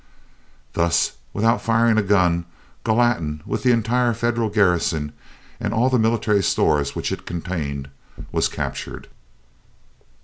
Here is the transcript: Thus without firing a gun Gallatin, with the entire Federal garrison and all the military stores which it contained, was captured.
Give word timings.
Thus 0.73 1.11
without 1.31 1.61
firing 1.61 1.99
a 1.99 2.01
gun 2.01 2.45
Gallatin, 2.83 3.43
with 3.45 3.61
the 3.61 3.71
entire 3.71 4.15
Federal 4.15 4.49
garrison 4.49 5.13
and 5.59 5.75
all 5.75 5.91
the 5.91 5.99
military 5.99 6.41
stores 6.41 6.95
which 6.95 7.11
it 7.11 7.27
contained, 7.27 7.87
was 8.31 8.47
captured. 8.47 9.09